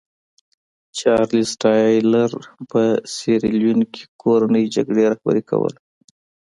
چارلېز 0.99 1.49
ټایلر 1.61 2.31
په 2.69 2.81
سیریلیون 3.15 3.79
کې 3.93 4.03
کورنۍ 4.21 4.65
جګړه 4.75 5.03
رهبري 5.11 5.43
کوله. 5.49 5.79